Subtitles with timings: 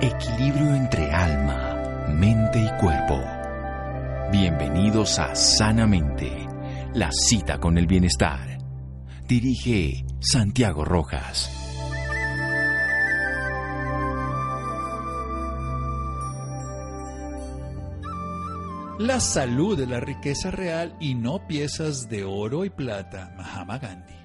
[0.00, 3.22] Equilibrio entre alma, mente y cuerpo.
[4.32, 6.30] Bienvenidos a Sanamente,
[6.94, 8.58] la cita con el bienestar.
[9.28, 11.48] Dirige Santiago Rojas.
[18.98, 23.32] La salud es la riqueza real y no piezas de oro y plata.
[23.36, 24.23] Mahama Gandhi.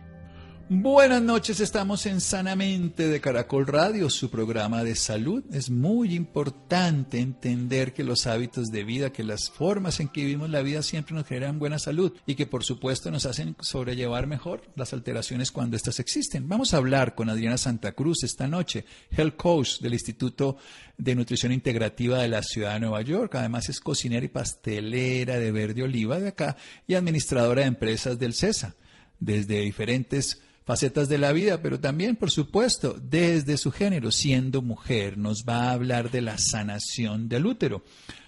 [0.71, 5.43] Buenas noches, estamos en Sanamente de Caracol Radio, su programa de salud.
[5.51, 10.51] Es muy importante entender que los hábitos de vida, que las formas en que vivimos
[10.51, 14.61] la vida siempre nos generan buena salud y que por supuesto nos hacen sobrellevar mejor
[14.75, 16.47] las alteraciones cuando éstas existen.
[16.47, 20.57] Vamos a hablar con Adriana Santa Cruz esta noche, Health Coach del Instituto
[20.99, 23.33] de Nutrición Integrativa de la Ciudad de Nueva York.
[23.33, 28.35] Además es cocinera y pastelera de verde oliva de acá y administradora de empresas del
[28.35, 28.75] CESA.
[29.19, 35.17] Desde diferentes facetas de la vida, pero también, por supuesto, desde su género, siendo mujer,
[35.17, 37.83] nos va a hablar de la sanación del útero.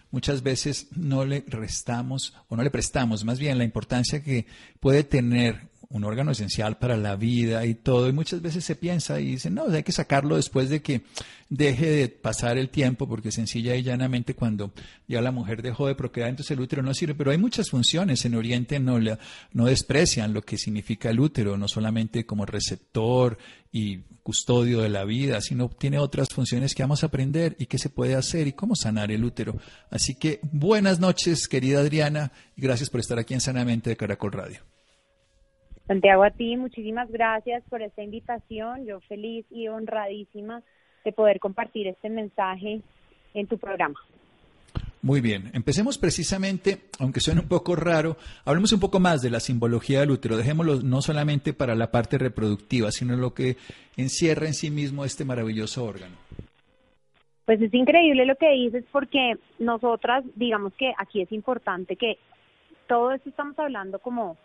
[0.09, 4.47] Muchas veces no le restamos o no le prestamos más bien la importancia que
[4.79, 9.19] puede tener un órgano esencial para la vida y todo, y muchas veces se piensa
[9.19, 11.01] y dice, no, hay que sacarlo después de que
[11.49, 14.71] deje de pasar el tiempo, porque sencilla y llanamente cuando
[15.07, 18.23] ya la mujer dejó de procrear, entonces el útero no sirve, pero hay muchas funciones,
[18.25, 18.97] en Oriente no,
[19.51, 23.37] no desprecian lo que significa el útero, no solamente como receptor
[23.71, 27.77] y custodio de la vida, sino tiene otras funciones que vamos a aprender y qué
[27.77, 29.55] se puede hacer y cómo sanar el útero.
[29.89, 34.31] Así que buenas noches, querida Adriana, y gracias por estar aquí en Sanamente de Caracol
[34.31, 34.70] Radio.
[35.87, 38.85] Santiago, a ti muchísimas gracias por esta invitación.
[38.85, 40.61] Yo feliz y honradísima
[41.03, 42.81] de poder compartir este mensaje
[43.33, 43.99] en tu programa.
[45.03, 49.39] Muy bien, empecemos precisamente, aunque suene un poco raro, hablemos un poco más de la
[49.39, 50.37] simbología del útero.
[50.37, 53.57] Dejémoslo no solamente para la parte reproductiva, sino lo que
[53.97, 56.15] encierra en sí mismo este maravilloso órgano.
[57.45, 62.19] Pues es increíble lo que dices porque nosotras, digamos que aquí es importante que
[62.87, 64.37] todo esto estamos hablando como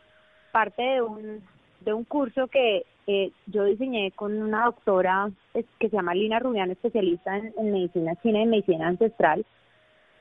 [0.56, 1.43] parte de un,
[1.83, 6.72] de un curso que eh, yo diseñé con una doctora que se llama Lina Rubiano,
[6.72, 9.45] especialista en, medicina china y medicina ancestral.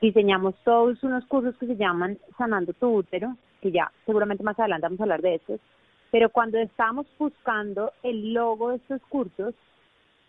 [0.02, 4.84] Diseñamos todos unos cursos que se llaman Sanando tu útero, que ya seguramente más adelante
[4.84, 5.58] vamos a hablar de estos.
[6.10, 9.54] Pero cuando estábamos buscando el logo de estos cursos,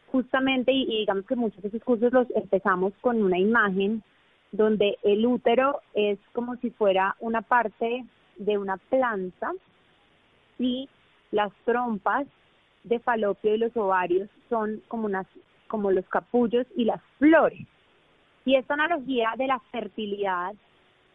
[0.10, 4.04] justamente, y, y digamos que muchos de esos cursos los empezamos con una imagen
[4.54, 8.06] donde el útero es como si fuera una parte
[8.38, 9.52] de una planta
[10.60, 10.90] y
[11.32, 12.28] las trompas
[12.84, 15.28] de falopio y los ovarios son como unas
[15.68, 17.68] como los capullos y las flores.
[18.46, 20.54] Y esta analogía de la fertilidad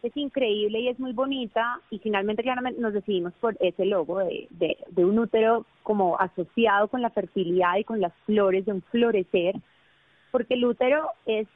[0.02, 4.46] es increíble y es muy bonita y finalmente claramente nos decidimos por ese logo de,
[4.50, 8.82] de, de un útero como asociado con la fertilidad y con las flores de un
[8.82, 9.54] florecer,
[10.30, 11.46] porque el útero es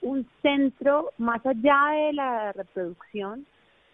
[0.00, 3.44] un centro más allá de la reproducción,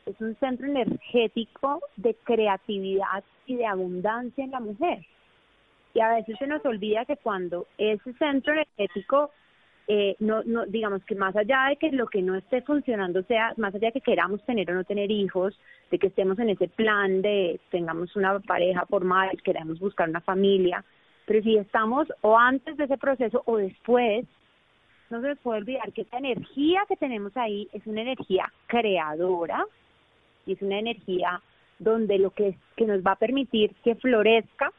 [0.04, 5.04] es un centro energético de creatividad y de abundancia en la mujer.
[5.94, 9.30] Y a veces se nos olvida que cuando ese centro energético,
[9.88, 13.52] eh, no, no, digamos que más allá de que lo que no esté funcionando sea,
[13.56, 15.58] más allá de que queramos tener o no tener hijos,
[15.90, 20.84] de que estemos en ese plan de tengamos una pareja formal, queremos buscar una familia,
[21.26, 24.24] pero si estamos o antes de ese proceso o después,
[25.10, 29.64] no se nos puede olvidar que esa energía que tenemos ahí es una energía creadora
[30.46, 31.40] y es una energía
[31.82, 34.72] donde lo que, nos va a permitir que florezca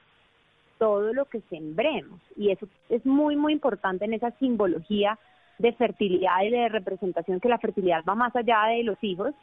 [0.77, 2.19] todo lo que sembremos.
[2.35, 5.17] Y eso es muy, muy importante en esa simbología
[5.57, 9.33] de fertilidad y de representación, que la fertilidad va más allá de los hijos,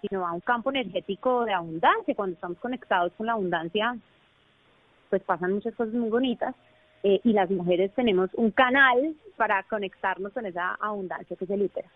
[0.00, 2.14] sino a un campo energético de abundancia.
[2.14, 3.96] Cuando estamos conectados con la abundancia,
[5.10, 6.54] pues pasan muchas cosas muy bonitas.
[7.02, 11.62] Eh, y las mujeres tenemos un canal para conectarnos con esa abundancia que es el
[11.62, 11.88] útero.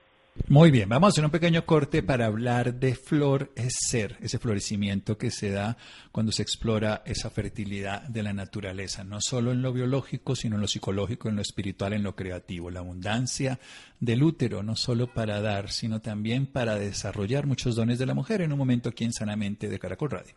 [0.49, 4.39] Muy bien, vamos a hacer un pequeño corte para hablar de flor es ser, ese
[4.39, 5.77] florecimiento que se da
[6.11, 10.62] cuando se explora esa fertilidad de la naturaleza, no solo en lo biológico, sino en
[10.62, 12.70] lo psicológico, en lo espiritual, en lo creativo.
[12.70, 13.61] La abundancia
[14.00, 18.43] del útero, no solo para dar, sino también para desarrollar muchos dones de la mujer
[18.43, 20.35] en un momento aquí en Sanamente de Caracol Radio.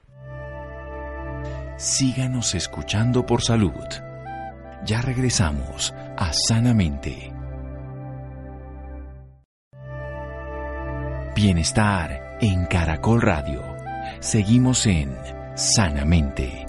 [1.78, 3.74] Síganos escuchando por salud.
[4.86, 7.37] Ya regresamos a Sanamente.
[11.38, 13.62] Bienestar en Caracol Radio.
[14.22, 15.16] Seguimos en
[15.56, 16.66] Sanamente.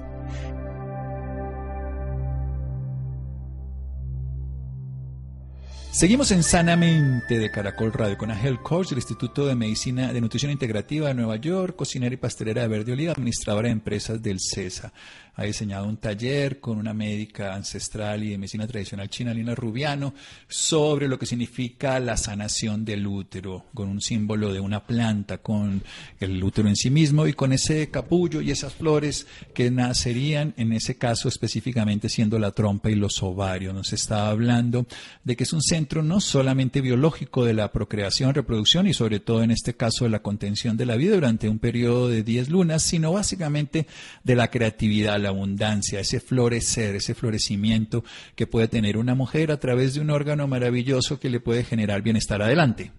[5.90, 10.52] Seguimos en Sanamente de Caracol Radio con Ángel Coach del Instituto de Medicina de Nutrición
[10.52, 14.92] Integrativa de Nueva York, cocinera y pastelera de Verde Oliva, administradora de empresas del CESA
[15.38, 20.12] ha diseñado un taller con una médica ancestral y de medicina tradicional china, Lina Rubiano,
[20.48, 25.84] sobre lo que significa la sanación del útero, con un símbolo de una planta, con
[26.18, 30.72] el útero en sí mismo y con ese capullo y esas flores que nacerían, en
[30.72, 33.72] ese caso específicamente siendo la trompa y los ovarios.
[33.72, 34.88] Nos estaba hablando
[35.22, 39.44] de que es un centro no solamente biológico de la procreación, reproducción y sobre todo
[39.44, 42.82] en este caso de la contención de la vida durante un periodo de 10 lunas,
[42.82, 43.86] sino básicamente
[44.24, 48.02] de la creatividad, abundancia, ese florecer, ese florecimiento
[48.36, 52.02] que puede tener una mujer a través de un órgano maravilloso que le puede generar
[52.02, 52.42] bienestar.
[52.42, 52.92] Adelante.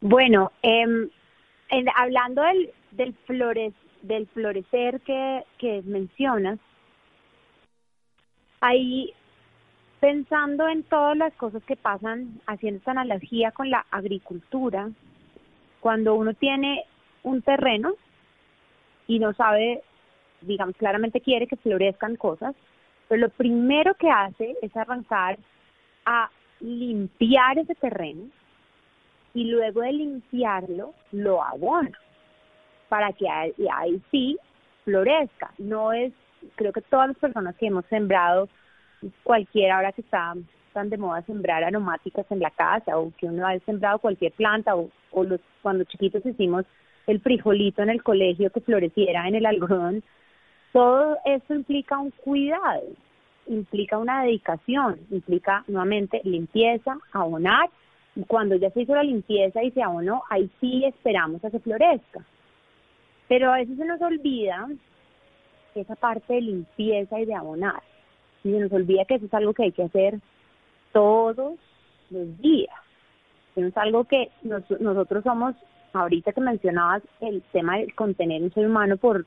[0.00, 1.08] Bueno, em,
[1.96, 3.14] hablando del, del,
[4.02, 6.58] del florecer que, que mencionas,
[8.60, 9.12] ahí
[10.00, 14.90] pensando en todas las cosas que pasan, haciendo esta analogía con la agricultura,
[15.80, 16.84] cuando uno tiene
[17.22, 17.94] un terreno
[19.06, 19.82] y no sabe
[20.46, 22.54] digamos, claramente quiere que florezcan cosas,
[23.08, 25.38] pero lo primero que hace es arrancar
[26.06, 26.30] a
[26.60, 28.28] limpiar ese terreno
[29.34, 31.98] y luego de limpiarlo lo abona
[32.88, 34.38] para que ahí, ahí sí
[34.84, 35.52] florezca.
[35.58, 36.12] No es,
[36.54, 38.48] creo que todas las personas que hemos sembrado,
[39.22, 40.34] cualquiera ahora que está
[40.72, 44.74] tan de moda sembrar aromáticas en la casa o que uno ha sembrado cualquier planta
[44.74, 46.64] o, o los, cuando chiquitos hicimos
[47.06, 50.02] el frijolito en el colegio que floreciera en el algodón,
[50.74, 52.82] todo eso implica un cuidado,
[53.46, 57.70] implica una dedicación, implica nuevamente limpieza, abonar.
[58.16, 61.60] Y cuando ya se hizo la limpieza y se abonó, ahí sí esperamos a que
[61.60, 62.24] florezca.
[63.28, 64.68] Pero a veces se nos olvida
[65.76, 67.80] esa parte de limpieza y de abonar.
[68.42, 70.18] Y se nos olvida que eso es algo que hay que hacer
[70.92, 71.56] todos
[72.10, 72.74] los días.
[73.54, 75.54] Eso es algo que nosotros somos,
[75.92, 79.24] ahorita que mencionabas el tema de contener un ser humano por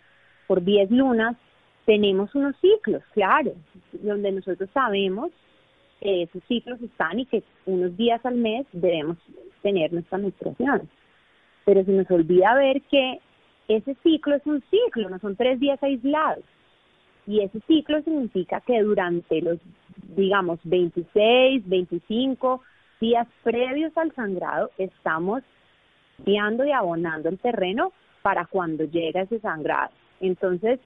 [0.47, 1.35] por 10 lunas,
[1.85, 3.53] tenemos unos ciclos, claro,
[3.93, 5.31] donde nosotros sabemos
[6.01, 9.17] que esos ciclos están y que unos días al mes debemos
[9.61, 10.89] tener nuestra menstruación.
[11.65, 13.19] Pero se nos olvida ver que
[13.67, 16.43] ese ciclo es un ciclo, no son tres días aislados.
[17.25, 19.59] Y ese ciclo significa que durante los,
[20.15, 22.61] digamos, 26, 25
[23.01, 25.43] días previos al sangrado estamos
[26.19, 27.91] guiando y abonando el terreno
[28.21, 29.91] para cuando llega ese sangrado.
[30.19, 30.79] Entonces,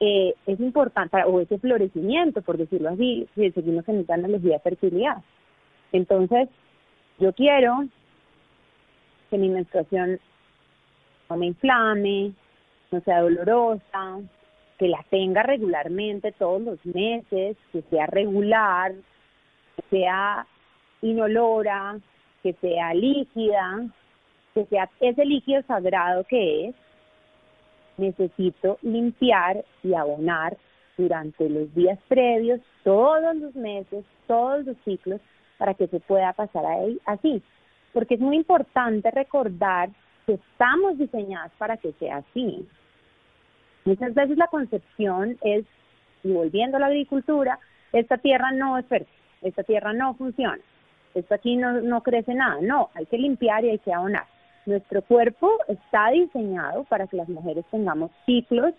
[0.00, 4.60] eh, es importante, o ese florecimiento, por decirlo así, si seguimos en esta analogía de
[4.60, 5.18] fertilidad.
[5.92, 6.48] Entonces,
[7.18, 7.86] yo quiero
[9.30, 10.20] que mi menstruación
[11.28, 12.32] no me inflame,
[12.90, 14.20] no sea dolorosa,
[14.78, 18.92] que la tenga regularmente todos los meses, que sea regular,
[19.76, 20.46] que sea
[21.02, 21.98] inolora,
[22.42, 23.88] que sea líquida,
[24.54, 26.74] que sea ese líquido sagrado que es,
[27.98, 30.56] necesito limpiar y abonar
[30.96, 35.20] durante los días previos, todos los meses, todos los ciclos,
[35.58, 37.42] para que se pueda pasar ahí así.
[37.92, 39.90] Porque es muy importante recordar
[40.26, 42.66] que estamos diseñadas para que sea así.
[43.84, 45.64] Muchas veces la concepción es,
[46.22, 47.58] y volviendo a la agricultura,
[47.92, 50.58] esta tierra no es fértil, esta tierra no funciona,
[51.14, 52.58] esto aquí no, no crece nada.
[52.60, 54.26] No, hay que limpiar y hay que abonar.
[54.68, 58.74] Nuestro cuerpo está diseñado para que las mujeres tengamos ciclos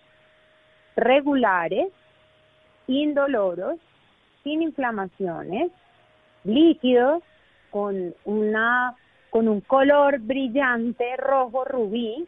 [0.94, 1.92] regulares,
[2.86, 3.76] indoloros,
[4.44, 5.72] sin inflamaciones,
[6.44, 7.24] líquidos,
[7.72, 8.94] con una
[9.30, 12.24] con un color brillante rojo rubí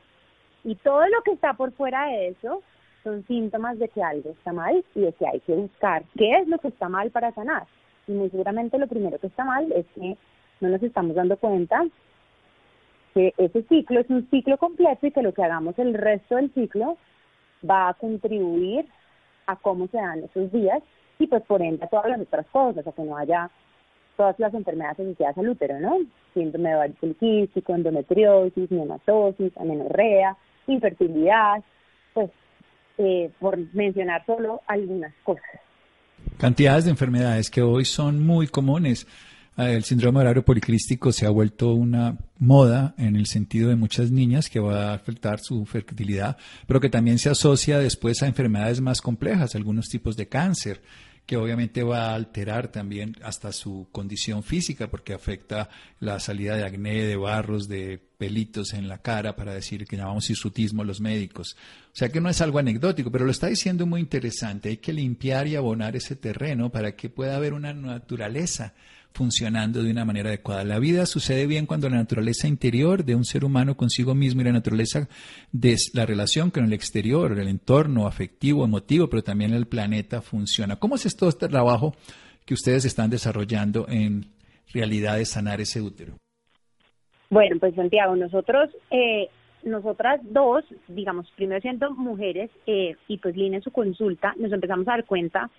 [0.65, 2.65] y todo lo que está por fuera de eso
[3.05, 6.49] son síntomas de que algo está mal y de que hay que buscar qué es
[6.49, 7.69] lo que está mal para sanar.
[8.09, 10.17] Y muy seguramente lo primero que está mal es que
[10.61, 11.85] no nos estamos dando cuenta
[13.15, 16.53] que ese ciclo es un ciclo completo y que lo que hagamos el resto del
[16.55, 16.97] ciclo
[17.69, 18.87] va a contribuir
[19.47, 20.83] a cómo se dan esos días
[21.19, 23.51] y pues por ende a todas las otras cosas, a que no haya
[24.17, 25.99] todas las enfermedades asociadas al útero, ¿no?
[26.35, 31.63] Síndrome de ovario poliquístico, endometriosis, neumatosis, amenorrea, infertilidad,
[32.13, 32.31] pues
[32.99, 35.45] eh, por mencionar solo algunas cosas.
[36.39, 39.07] Cantidades de enfermedades que hoy son muy comunes
[39.57, 44.49] el síndrome ovario policrístico se ha vuelto una moda en el sentido de muchas niñas
[44.49, 49.01] que va a afectar su fertilidad, pero que también se asocia después a enfermedades más
[49.01, 50.81] complejas, algunos tipos de cáncer,
[51.27, 55.69] que obviamente va a alterar también hasta su condición física porque afecta
[56.01, 60.29] la salida de acné, de barros, de pelitos en la cara, para decir que llamamos
[60.31, 61.57] hirsutismo los médicos.
[61.87, 64.71] O sea que no es algo anecdótico, pero lo está diciendo muy interesante.
[64.71, 68.75] Hay que limpiar y abonar ese terreno para que pueda haber una naturaleza
[69.15, 70.65] funcionando de una manera adecuada.
[70.65, 74.45] La vida sucede bien cuando la naturaleza interior de un ser humano consigo mismo y
[74.45, 75.09] la naturaleza
[75.53, 80.77] de la relación con el exterior, el entorno afectivo, emotivo, pero también el planeta funciona.
[80.77, 81.95] ¿Cómo es todo este trabajo
[82.45, 84.27] que ustedes están desarrollando en
[84.73, 86.15] realidad de sanar ese útero?
[87.31, 89.29] Bueno, pues Santiago, nosotros, eh,
[89.63, 94.87] nosotras dos, digamos, primero siendo mujeres eh, y pues Lina en su consulta, nos empezamos
[94.89, 95.51] a dar cuenta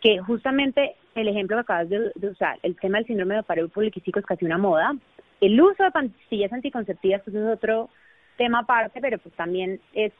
[0.00, 4.18] que justamente el ejemplo que acabas de, usar, el tema del síndrome de ovario poliquístico
[4.18, 4.94] es casi una moda.
[5.40, 7.90] El uso de pastillas anticonceptivas pues es otro
[8.36, 10.12] tema aparte, pero pues también es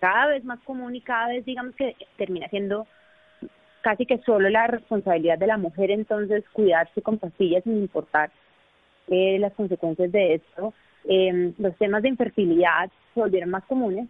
[0.00, 2.86] cada vez más común y cada vez digamos que termina siendo
[3.80, 8.30] casi que solo la responsabilidad de la mujer entonces cuidarse con pastillas sin importar
[9.08, 10.74] eh, las consecuencias de esto.
[11.04, 14.08] Eh, los temas de infertilidad se volvieron más comunes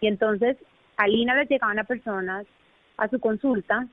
[0.00, 0.56] y entonces
[0.96, 2.46] a Lina le llegaban a personas
[2.98, 3.88] a su consulta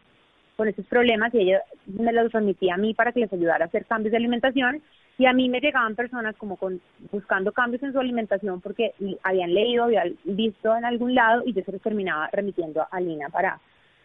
[0.55, 3.67] con estos problemas y ella me los remitía a mí para que les ayudara a
[3.67, 4.81] hacer cambios de alimentación
[5.17, 6.81] y a mí me llegaban personas como con
[7.11, 8.93] buscando cambios en su alimentación porque
[9.23, 13.29] habían leído, habían visto en algún lado y yo se los terminaba remitiendo a Lina
[13.29, 13.59] para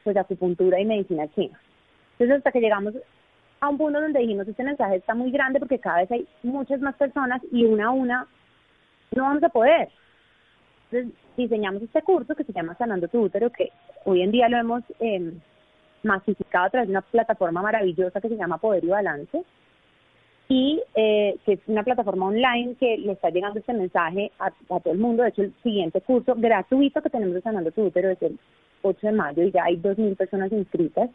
[0.05, 1.59] pues acupuntura y medicina china.
[2.13, 2.95] Entonces hasta que llegamos
[3.61, 6.81] a un punto donde dijimos este mensaje está muy grande porque cada vez hay muchas
[6.81, 8.27] más personas y una a una
[9.15, 9.89] no vamos a poder.
[10.91, 13.71] Entonces diseñamos este curso que se llama Sanando tu útero que
[14.05, 15.33] hoy en día lo hemos eh,
[16.03, 19.45] masificado a través de una plataforma maravillosa que se llama Poder y Balance
[20.49, 24.93] y eh, que es una plataforma online que le está llegando este mensaje a, todo
[24.93, 25.23] el mundo.
[25.23, 28.39] De hecho, el siguiente curso gratuito que tenemos de Sanando tu útero es el
[28.83, 31.11] 8 de mayo y ya hay 2.000 personas inscritas.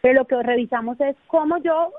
[0.00, 1.90] Pero lo que revisamos es cómo yo,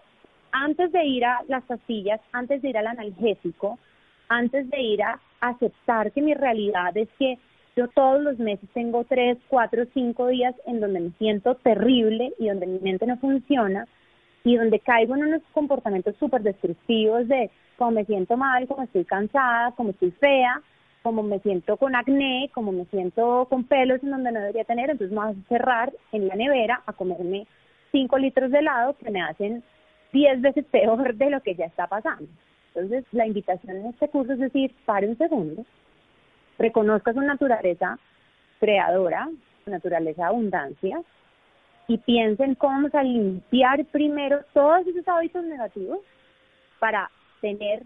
[0.52, 3.78] antes de ir a las pastillas, antes de ir al analgésico,
[4.30, 7.38] antes de ir a aceptar que mi realidad es que
[7.76, 12.48] yo todos los meses tengo tres, cuatro, cinco días en donde me siento terrible y
[12.48, 13.86] donde mi mente no funciona
[14.46, 19.04] y donde caigo en unos comportamientos súper destructivos de cómo me siento mal, cómo estoy
[19.04, 20.62] cansada, cómo estoy fea,
[21.04, 24.90] como me siento con acné, como me siento con pelos en donde no debería tener,
[24.90, 27.46] entonces me voy a cerrar en la nevera a comerme
[27.92, 29.64] 5 litros de helado que me hacen
[30.14, 32.30] 10 veces peor de lo que ya está pasando.
[32.74, 35.66] Entonces, la invitación en este curso es decir, pare un segundo,
[36.58, 37.98] reconozca su naturaleza
[38.60, 39.30] creadora,
[39.64, 41.02] su naturaleza abundancia,
[41.88, 46.00] y piensen cómo vamos a limpiar primero todos esos hábitos negativos
[46.80, 47.10] para
[47.42, 47.84] tener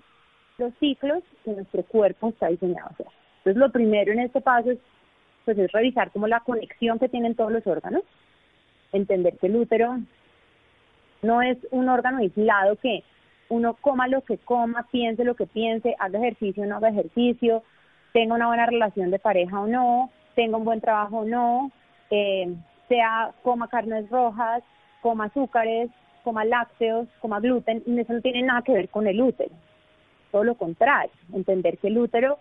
[0.57, 3.07] los ciclos que nuestro cuerpo está diseñado hacer.
[3.39, 4.79] Entonces, lo primero en este paso es,
[5.45, 8.03] pues, es revisar como la conexión que tienen todos los órganos,
[8.91, 9.99] entender que el útero
[11.21, 13.03] no es un órgano aislado que
[13.49, 17.63] uno coma lo que coma, piense lo que piense, haga ejercicio no haga ejercicio,
[18.13, 21.71] tenga una buena relación de pareja o no, tenga un buen trabajo o no,
[22.09, 22.53] eh,
[22.87, 24.63] sea coma carnes rojas,
[25.01, 25.89] coma azúcares,
[26.23, 29.51] coma lácteos, coma gluten, y eso no tiene nada que ver con el útero.
[30.31, 32.39] Todo lo contrario, entender que el útero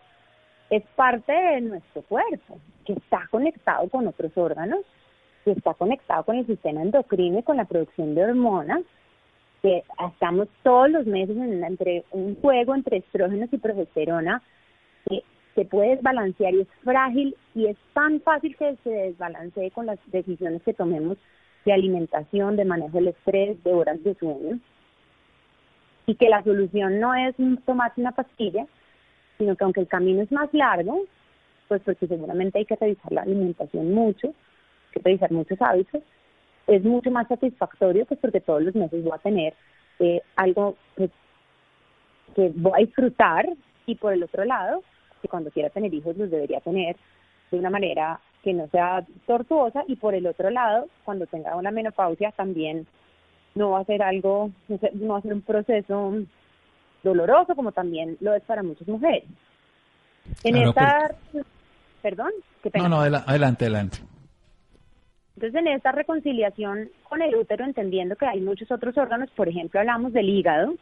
[0.70, 4.80] es parte de nuestro cuerpo, que está conectado con otros órganos,
[5.44, 8.82] que está conectado con el sistema endocrino y con la producción de hormonas,
[9.62, 9.82] que
[10.12, 14.42] estamos todos los meses en, entre un juego entre estrógenos y progesterona
[15.08, 15.22] que
[15.58, 19.98] se puede desbalancear y es frágil y es tan fácil que se desbalancee con las
[20.06, 21.18] decisiones que tomemos
[21.64, 24.60] de alimentación, de manejo del estrés, de horas de sueño.
[26.06, 27.34] Y que la solución no es
[27.66, 28.66] tomarse una pastilla,
[29.36, 31.02] sino que aunque el camino es más largo,
[31.66, 36.02] pues porque seguramente hay que revisar la alimentación mucho, hay que revisar muchos hábitos,
[36.68, 39.54] es mucho más satisfactorio pues porque todos los meses voy a tener
[39.98, 41.10] eh, algo pues,
[42.36, 43.48] que voy a disfrutar
[43.86, 44.84] y por el otro lado,
[45.20, 46.96] que cuando quiera tener hijos los debería tener
[47.50, 51.70] de una manera que no sea tortuosa y por el otro lado, cuando tenga una
[51.70, 52.86] menopausia también
[53.54, 56.14] no va a ser algo, no va a ser un proceso
[57.02, 59.24] doloroso como también lo es para muchas mujeres.
[60.44, 61.14] En esta,
[62.02, 62.30] perdón,
[62.74, 63.98] No, no, adelante, adelante.
[65.36, 69.80] Entonces, en esta reconciliación con el útero, entendiendo que hay muchos otros órganos, por ejemplo,
[69.80, 70.74] hablamos del hígado,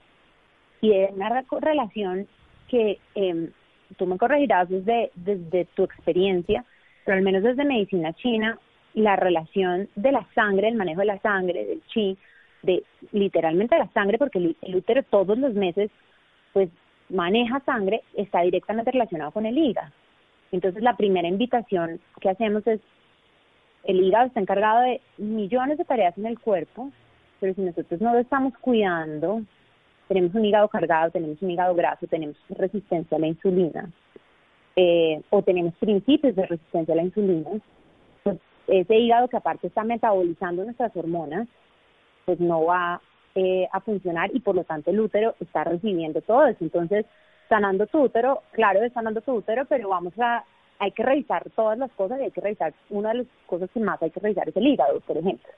[0.81, 2.26] y de una relación
[2.69, 3.50] que eh,
[3.97, 6.64] tú me corregirás desde, desde tu experiencia,
[7.05, 8.59] pero al menos desde medicina china,
[8.95, 12.16] la relación de la sangre, el manejo de la sangre, del chi,
[12.62, 15.90] de literalmente la sangre, porque el, útero todos los meses
[16.52, 16.71] pues
[17.11, 19.93] maneja sangre, está directamente relacionado con el hígado.
[20.50, 22.81] Entonces la primera invitación que hacemos es,
[23.85, 26.90] el hígado está encargado de millones de tareas en el cuerpo,
[27.38, 29.43] pero si nosotros no lo estamos cuidando,
[30.08, 33.90] tenemos un hígado cargado, tenemos un hígado graso, tenemos resistencia a la insulina,
[34.76, 37.50] eh, o tenemos principios de resistencia a la insulina,
[38.22, 41.48] pues ese hígado que aparte está metabolizando nuestras hormonas,
[42.25, 43.00] pues no va
[43.34, 46.64] eh, a funcionar y por lo tanto el útero está recibiendo todo eso.
[46.64, 47.06] Entonces,
[47.48, 50.44] sanando tu útero, claro, es sanando tu útero, pero vamos a,
[50.78, 53.80] hay que revisar todas las cosas y hay que revisar, una de las cosas que
[53.80, 55.50] más hay que revisar es el hígado, por ejemplo.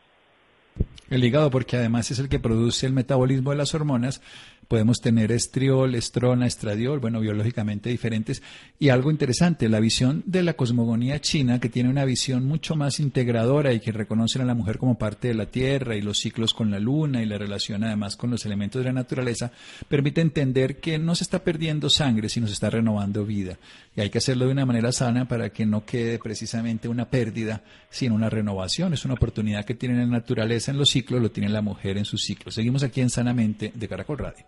[1.10, 4.20] El hígado, porque además es el que produce el metabolismo de las hormonas
[4.68, 8.42] podemos tener estriol, estrona, estradiol, bueno, biológicamente diferentes.
[8.78, 13.00] Y algo interesante, la visión de la cosmogonía china, que tiene una visión mucho más
[13.00, 16.52] integradora y que reconoce a la mujer como parte de la tierra y los ciclos
[16.52, 19.50] con la luna y la relación además con los elementos de la naturaleza,
[19.88, 23.58] permite entender que no se está perdiendo sangre, sino se está renovando vida.
[23.96, 27.62] Y hay que hacerlo de una manera sana para que no quede precisamente una pérdida,
[27.90, 28.92] sino una renovación.
[28.92, 32.04] Es una oportunidad que tiene la naturaleza en los ciclos, lo tiene la mujer en
[32.04, 32.54] sus ciclos.
[32.54, 34.46] Seguimos aquí en Sanamente de Caracol Radio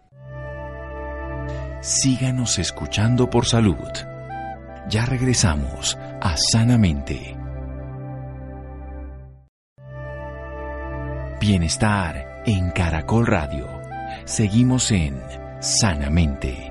[1.80, 3.76] síganos escuchando por salud.
[4.88, 7.36] Ya regresamos a Sanamente.
[11.40, 13.66] Bienestar en Caracol Radio.
[14.24, 15.18] Seguimos en
[15.60, 16.70] Sanamente.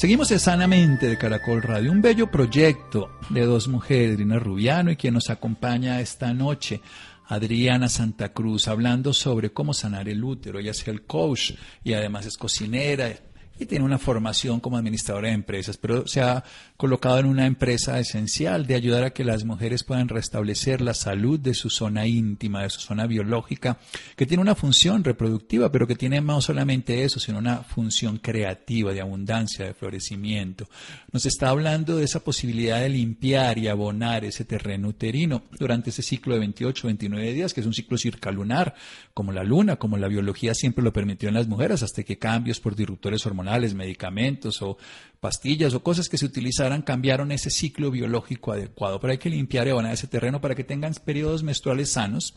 [0.00, 4.96] Seguimos en Sanamente de Caracol Radio, un bello proyecto de dos mujeres, Irina Rubiano y
[4.96, 6.80] quien nos acompaña esta noche,
[7.26, 10.58] Adriana Santa Cruz, hablando sobre cómo sanar el útero.
[10.58, 11.52] Ella es el coach
[11.84, 13.14] y además es cocinera,
[13.60, 16.42] y tiene una formación como administradora de empresas, pero se ha
[16.78, 21.38] colocado en una empresa esencial de ayudar a que las mujeres puedan restablecer la salud
[21.38, 23.78] de su zona íntima, de su zona biológica,
[24.16, 28.94] que tiene una función reproductiva, pero que tiene no solamente eso, sino una función creativa,
[28.94, 30.66] de abundancia, de florecimiento.
[31.12, 36.02] Nos está hablando de esa posibilidad de limpiar y abonar ese terreno uterino durante ese
[36.02, 38.74] ciclo de 28, 29 días, que es un ciclo circalunar,
[39.12, 42.58] como la luna, como la biología siempre lo permitió en las mujeres, hasta que cambios
[42.58, 44.78] por disruptores hormonales medicamentos o
[45.20, 49.00] pastillas o cosas que se utilizaran cambiaron ese ciclo biológico adecuado.
[49.00, 52.34] Pero hay que limpiar abonar ese terreno para que tengan periodos menstruales sanos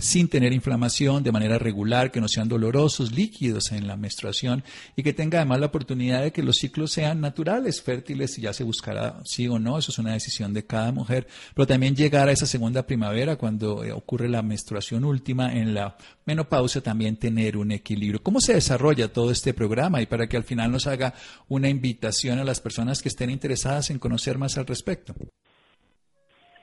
[0.00, 4.64] sin tener inflamación de manera regular, que no sean dolorosos, líquidos en la menstruación
[4.96, 8.52] y que tenga además la oportunidad de que los ciclos sean naturales, fértiles, y ya
[8.52, 12.28] se buscará sí o no, eso es una decisión de cada mujer, pero también llegar
[12.28, 17.56] a esa segunda primavera cuando eh, ocurre la menstruación última en la menopausia, también tener
[17.56, 18.22] un equilibrio.
[18.22, 21.14] ¿Cómo se desarrolla todo este programa y para que al final nos haga
[21.48, 25.14] una invitación a las personas que estén interesadas en conocer más al respecto?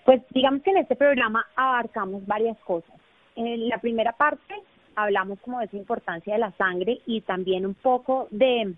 [0.06, 2.97] Pues digamos que en este programa abarcamos varias cosas.
[3.38, 4.56] En la primera parte
[4.96, 8.74] hablamos como de esa importancia de la sangre y también un poco de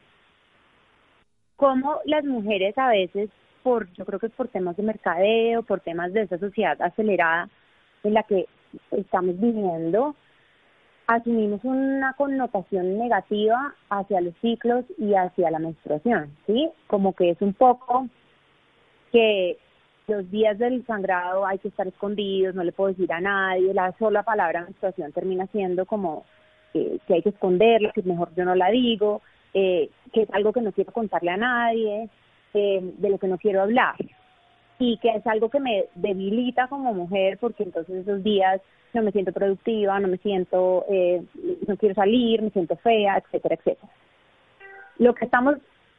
[1.56, 3.30] cómo las mujeres a veces,
[3.64, 7.50] por yo creo que por temas de mercadeo, por temas de esa sociedad acelerada
[8.04, 8.48] en la que
[8.92, 10.14] estamos viviendo,
[11.08, 16.70] asumimos una connotación negativa hacia los ciclos y hacia la menstruación, ¿sí?
[16.88, 18.10] Como que es un poco
[19.14, 19.58] que
[20.10, 23.94] los días del sangrado hay que estar escondidos, no le puedo decir a nadie, la
[23.98, 26.26] sola palabra menstruación termina siendo como
[26.74, 29.22] que hay que esconderla, que mejor yo no la digo,
[29.54, 32.10] eh, que es algo que no quiero contarle a nadie,
[32.54, 33.96] eh, de lo que no quiero hablar
[34.80, 38.62] y que es algo que me debilita como mujer porque entonces esos días
[38.94, 41.22] no me siento productiva, no me siento, eh,
[41.68, 43.92] no quiero salir, me siento fea, etcétera, etcétera.
[44.98, 45.58] Lo que estamos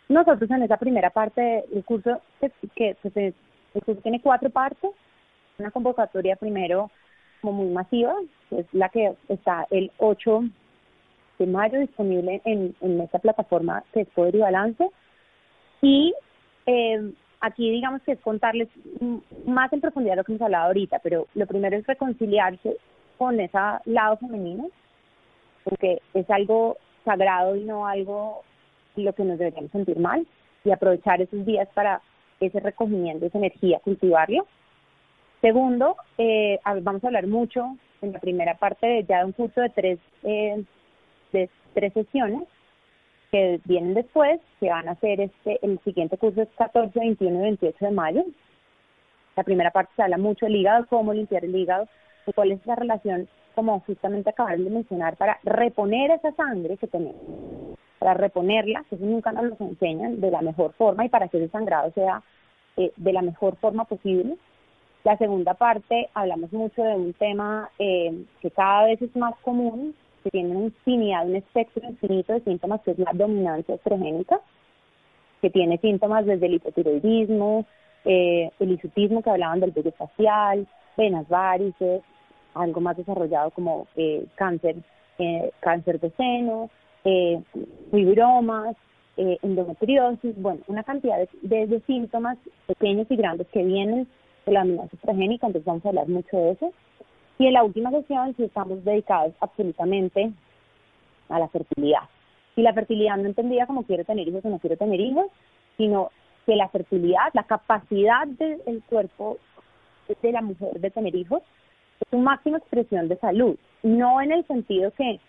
[0.08, 3.34] nosotros en esa primera parte del curso, que, que pues,
[3.72, 4.90] curso tiene cuatro partes,
[5.58, 6.90] una convocatoria primero
[7.40, 8.14] como muy masiva,
[8.50, 10.42] es la que está el 8
[11.38, 14.90] de mayo disponible en, en esta plataforma que es Poder y Balance.
[15.80, 16.14] Y
[16.66, 18.68] eh, aquí digamos que es contarles
[19.46, 22.76] más en profundidad lo que hemos hablado ahorita, pero lo primero es reconciliarse
[23.16, 24.68] con ese lado femenino,
[25.64, 28.42] porque es algo sagrado y no algo
[28.96, 30.26] lo que nos deberíamos sentir mal,
[30.64, 32.02] y aprovechar esos días para
[32.40, 34.46] ese recogimiento, esa energía, cultivarlo.
[35.40, 39.60] Segundo, eh, vamos a hablar mucho en la primera parte de ya de un curso
[39.60, 40.64] de tres, eh,
[41.32, 42.42] de tres sesiones
[43.30, 47.42] que vienen después, que van a ser este, el siguiente curso es 14, 21 y
[47.42, 48.24] 28 de mayo.
[49.36, 51.86] La primera parte se habla mucho del hígado, cómo limpiar el hígado,
[52.26, 56.88] y cuál es la relación, como justamente acabaron de mencionar, para reponer esa sangre que
[56.88, 57.22] tenemos
[58.00, 61.36] para reponerla, que eso nunca nos lo enseñan de la mejor forma y para que
[61.36, 62.22] ese sangrado sea
[62.78, 64.36] eh, de la mejor forma posible.
[65.04, 69.94] La segunda parte, hablamos mucho de un tema eh, que cada vez es más común,
[70.24, 74.40] que tiene una infinidad, un espectro infinito de síntomas, que es la dominancia estrogénica,
[75.42, 77.66] que tiene síntomas desde el hipotiroidismo,
[78.06, 82.00] eh, el isutismo que hablaban del vello facial, venas varices,
[82.54, 83.86] algo más desarrollado como
[84.36, 84.76] cáncer,
[85.60, 86.70] cáncer de seno,
[87.04, 87.42] eh,
[87.90, 88.76] fibromas,
[89.16, 94.06] eh, endometriosis, bueno, una cantidad de, síntomas pequeños y grandes que vienen
[94.46, 96.72] de la dominancia estrogénica, entonces vamos a hablar mucho de eso.
[97.38, 100.32] Y en la última sesión sí estamos dedicados absolutamente
[101.28, 102.02] a la fertilidad.
[102.56, 105.26] Y la fertilidad no entendida como quiero tener hijos o no quiero tener hijos,
[105.76, 106.10] sino
[106.46, 109.38] que la fertilidad, la capacidad del cuerpo
[110.08, 111.42] de la mujer de tener hijos,
[112.00, 113.56] es su máxima expresión de salud.
[113.82, 115.20] No en el sentido que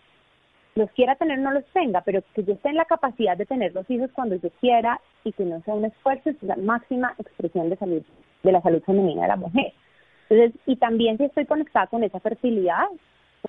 [0.76, 3.74] los quiera tener no los tenga, pero que yo esté en la capacidad de tener
[3.74, 7.70] los hijos cuando yo quiera y que no sea un esfuerzo, es la máxima expresión
[7.70, 8.04] de salud,
[8.44, 9.74] de la salud femenina de la mujer.
[10.30, 12.86] Entonces, y también si estoy conectada con esa fertilidad,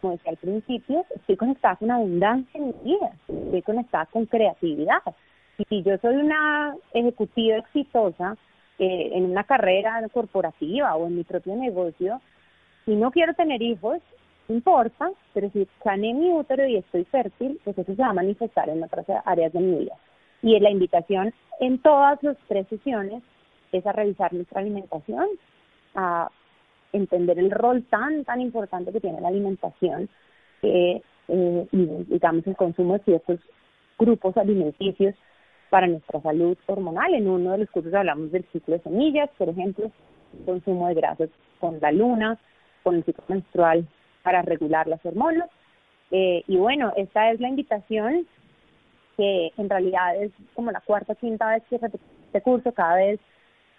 [0.01, 5.03] como decía al principio, estoy conectada con abundancia en mi vida, estoy conectada con creatividad.
[5.59, 8.37] Y si yo soy una ejecutiva exitosa
[8.79, 12.21] eh, en una carrera corporativa o en mi propio negocio,
[12.87, 14.01] y no quiero tener hijos,
[14.49, 18.69] importa, pero si sané mi útero y estoy fértil, pues eso se va a manifestar
[18.69, 19.97] en otras áreas de mi vida.
[20.43, 23.23] Y la invitación en todas las tres sesiones
[23.71, 25.27] es a revisar nuestra alimentación,
[25.95, 26.29] a
[26.93, 30.09] entender el rol tan, tan importante que tiene la alimentación
[30.63, 31.77] eh, y,
[32.09, 33.41] digamos, el consumo de ciertos
[33.99, 35.15] grupos alimenticios
[35.71, 37.15] para nuestra salud hormonal.
[37.15, 39.91] En uno de los cursos hablamos del ciclo de semillas, por ejemplo,
[40.45, 42.39] consumo de grasas con la luna,
[42.83, 43.87] con el ciclo menstrual
[44.23, 45.49] para regular las hormonas.
[46.11, 48.27] Eh, y bueno, esta es la invitación
[49.17, 53.21] que en realidad es como la cuarta quinta vez que este curso, cada vez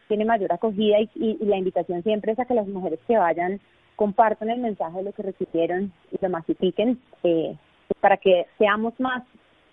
[0.07, 3.59] tiene mayor acogida y, la invitación siempre es a que las mujeres que vayan
[3.95, 7.55] compartan el mensaje de lo que recibieron y lo masifiquen eh,
[7.99, 9.23] para que seamos más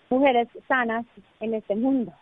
[0.08, 1.06] mujeres sanas
[1.40, 2.12] en este mundo.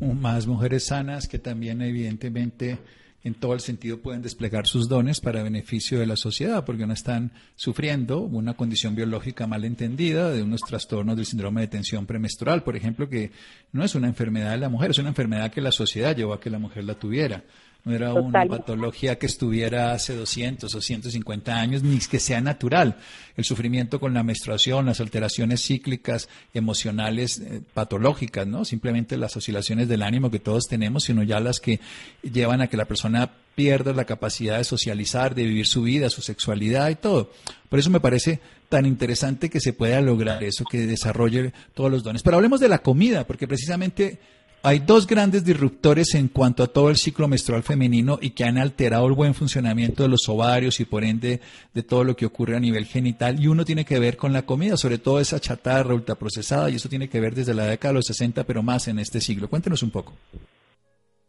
[0.00, 2.78] Más mujeres sanas que también evidentemente
[3.24, 6.92] en todo el sentido pueden desplegar sus dones para beneficio de la sociedad, porque no
[6.92, 12.62] están sufriendo una condición biológica mal entendida de unos trastornos del síndrome de tensión premenstrual,
[12.62, 13.32] por ejemplo, que
[13.72, 16.40] no es una enfermedad de la mujer, es una enfermedad que la sociedad llevó a
[16.40, 17.42] que la mujer la tuviera
[17.86, 22.96] no era una patología que estuviera hace 200 o 150 años, ni que sea natural.
[23.36, 28.64] El sufrimiento con la menstruación, las alteraciones cíclicas, emocionales, eh, patológicas, ¿no?
[28.64, 31.78] Simplemente las oscilaciones del ánimo que todos tenemos, sino ya las que
[32.24, 36.22] llevan a que la persona pierda la capacidad de socializar, de vivir su vida, su
[36.22, 37.30] sexualidad y todo.
[37.68, 42.02] Por eso me parece tan interesante que se pueda lograr eso, que desarrolle todos los
[42.02, 42.24] dones.
[42.24, 44.18] Pero hablemos de la comida, porque precisamente
[44.66, 48.58] hay dos grandes disruptores en cuanto a todo el ciclo menstrual femenino y que han
[48.58, 51.38] alterado el buen funcionamiento de los ovarios y por ende
[51.72, 53.38] de todo lo que ocurre a nivel genital.
[53.38, 56.88] Y uno tiene que ver con la comida, sobre todo esa chatarra ultraprocesada, y eso
[56.88, 59.48] tiene que ver desde la década de los 60, pero más en este siglo.
[59.48, 60.14] Cuéntenos un poco.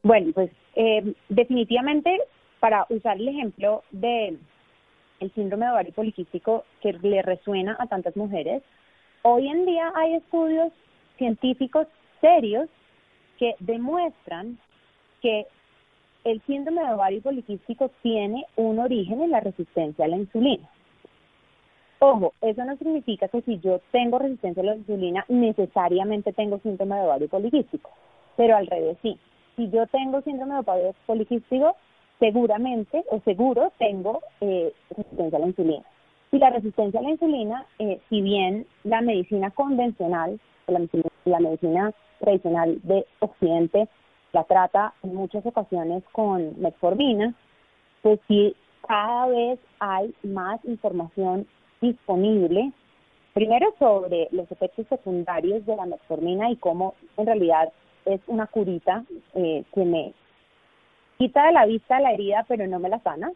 [0.02, 2.10] Bueno, pues eh, definitivamente
[2.60, 4.36] para usar el ejemplo de
[5.20, 8.64] el síndrome de ovario poliquístico que le resuena a tantas mujeres,
[9.22, 10.72] hoy en día hay estudios
[11.20, 11.86] científicos
[12.20, 12.68] serios
[13.38, 14.58] que demuestran
[15.22, 15.48] que
[16.24, 20.68] el síndrome de ovario poliquístico tiene un origen en la resistencia a la insulina.
[22.00, 26.96] Ojo, eso no significa que si yo tengo resistencia a la insulina necesariamente tengo síndrome
[26.96, 27.90] de ovario poliquístico,
[28.36, 29.18] pero al revés sí.
[29.56, 31.76] Si yo tengo síndrome de ovario poliquístico,
[32.20, 35.84] seguramente o seguro tengo eh, resistencia a la insulina.
[36.32, 40.80] Y la resistencia a la insulina, eh, si bien la medicina convencional, la,
[41.26, 43.88] la medicina tradicional de Occidente
[44.34, 47.34] la trata en muchas ocasiones con metformina,
[48.02, 48.56] pues sí,
[48.88, 51.48] cada vez hay más información
[51.82, 52.72] disponible,
[53.34, 57.72] primero sobre los efectos secundarios de la metformina y cómo en realidad
[58.06, 59.04] es una curita
[59.36, 60.14] eh, que me
[61.18, 63.32] quita de la vista la herida pero no me la sana,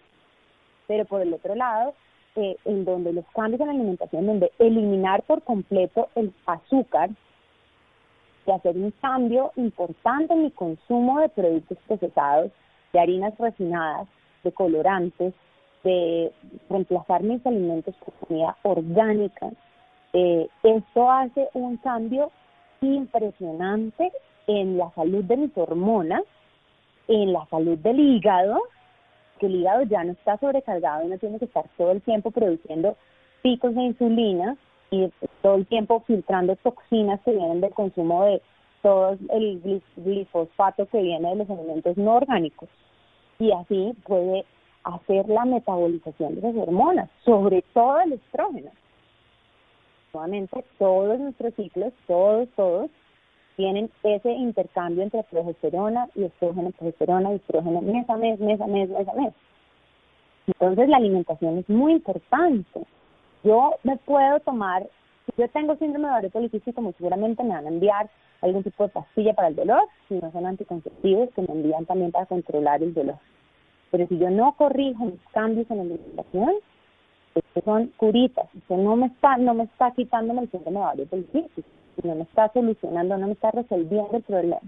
[0.88, 1.94] pero por el otro lado,
[2.36, 7.10] eh, en donde los cambios en la alimentación, donde eliminar por completo el azúcar,
[8.46, 12.52] de hacer un cambio importante en mi consumo de productos procesados,
[12.94, 14.08] de harinas refinadas,
[14.44, 15.34] de colorantes,
[15.84, 16.32] de
[16.70, 19.52] reemplazar mis alimentos por comida orgánica.
[20.14, 22.32] Eh, esto hace un cambio
[22.82, 24.12] impresionante
[24.48, 26.24] en la salud de mis hormonas,
[27.08, 28.62] en la salud del hígado,
[29.42, 32.30] que el hígado ya no está sobrecargado y no tiene que estar todo el tiempo
[32.30, 32.96] produciendo
[33.42, 34.56] picos de insulina,
[34.92, 35.10] y
[35.42, 38.42] todo el tiempo filtrando toxinas que vienen del consumo de
[38.82, 42.70] todo el glifosato que viene de los alimentos no orgánicos.
[43.40, 44.46] Y así puede
[44.84, 48.72] hacer la metabolización de las hormonas, sobre todo el estrógeno.
[50.14, 52.92] Nuevamente, todos nuestros ciclos, todos, todos,
[53.62, 58.66] tienen ese intercambio entre progesterona y estrógeno, progesterona y estrógeno mes a mes, mes a
[58.66, 59.34] mes, mes a mes.
[60.48, 62.82] Entonces la alimentación es muy importante.
[63.44, 64.82] Yo me puedo tomar,
[65.28, 68.10] si yo tengo síndrome de ovario poliquístico, seguramente me van a enviar
[68.42, 72.12] algún tipo de pastilla para el dolor, si no son anticonceptivos que me envían también
[72.12, 73.20] para controlar el dolor.
[73.92, 76.52] Pero si yo no corrijo mis cambios en la alimentación,
[77.36, 81.70] estos son curitas, no me está, no me está quitándome el síndrome ovario poliquístico,
[82.04, 84.62] no me está solucionando, no me está resolviendo el problema.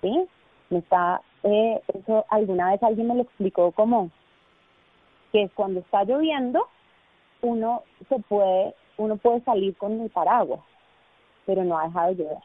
[0.00, 0.26] ¿Sí?
[0.70, 4.10] Me está, eh, eso alguna vez alguien me lo explicó como
[5.32, 6.68] que cuando está lloviendo,
[7.42, 10.60] uno se puede, uno puede salir con el paraguas,
[11.44, 12.38] pero no ha dejado de llover,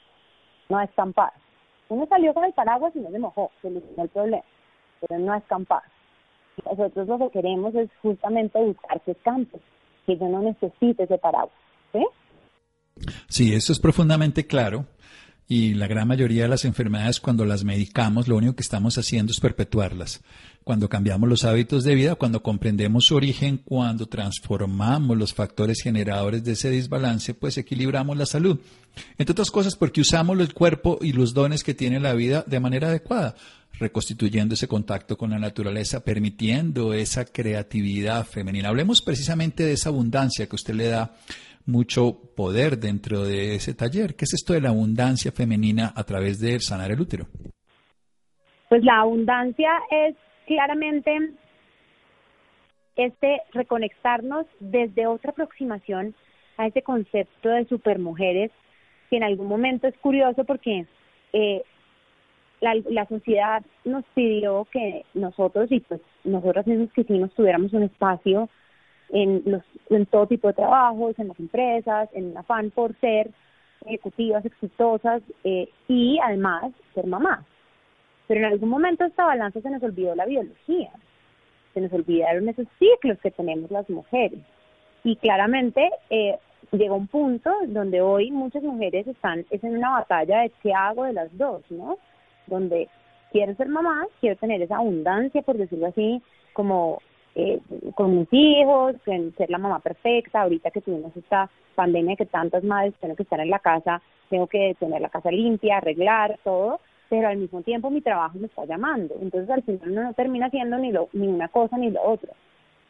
[0.69, 1.33] no ha escampado.
[1.89, 4.43] Uno salió con el paraguas y no se mojó, solucionó el problema,
[5.01, 5.83] pero no ha escampado.
[6.65, 9.59] Nosotros lo que queremos es justamente buscar que escampe,
[10.05, 11.53] que yo no necesite ese paraguas.
[11.93, 12.05] ¿sí?
[13.27, 14.87] Sí, eso es profundamente claro.
[15.51, 19.31] Y la gran mayoría de las enfermedades, cuando las medicamos, lo único que estamos haciendo
[19.31, 20.21] es perpetuarlas.
[20.63, 26.43] Cuando cambiamos los hábitos de vida, cuando comprendemos su origen, cuando transformamos los factores generadores
[26.43, 28.59] de ese desbalance, pues equilibramos la salud.
[29.17, 32.59] Entre otras cosas, porque usamos el cuerpo y los dones que tiene la vida de
[32.59, 33.33] manera adecuada,
[33.79, 38.69] reconstituyendo ese contacto con la naturaleza, permitiendo esa creatividad femenina.
[38.69, 41.15] Hablemos precisamente de esa abundancia que usted le da
[41.65, 44.15] mucho poder dentro de ese taller.
[44.15, 47.27] ¿Qué es esto de la abundancia femenina a través de sanar el útero?
[48.69, 51.33] Pues la abundancia es claramente
[52.95, 56.13] este reconectarnos desde otra aproximación
[56.57, 58.51] a ese concepto de supermujeres
[59.09, 60.85] que en algún momento es curioso porque
[61.33, 61.63] eh,
[62.59, 68.49] la, la, sociedad nos pidió que nosotros y pues nosotras mismos quisimos tuviéramos un espacio
[69.09, 73.31] en, los, en todo tipo de trabajos, en las empresas, en afán por ser
[73.85, 77.45] ejecutivas exitosas eh, y además ser mamás.
[78.27, 80.91] Pero en algún momento esta balanza se nos olvidó la biología,
[81.73, 84.39] se nos olvidaron esos ciclos que tenemos las mujeres.
[85.03, 86.37] Y claramente eh,
[86.71, 91.05] llegó un punto donde hoy muchas mujeres están es en una batalla de qué hago
[91.05, 91.97] de las dos, ¿no?
[92.47, 92.89] Donde
[93.31, 96.21] quiero ser mamá, quiero tener esa abundancia, por decirlo así,
[96.53, 96.99] como
[97.39, 97.61] eh,
[97.95, 102.63] con mis hijos, en ser la mamá perfecta, ahorita que tuvimos esta pandemia que tantas
[102.63, 106.81] madres tienen que estar en la casa, tengo que tener la casa limpia, arreglar todo,
[107.09, 110.77] pero al mismo tiempo mi trabajo me está llamando, entonces al final no termina haciendo
[110.77, 112.33] ni, lo, ni una cosa ni lo otro.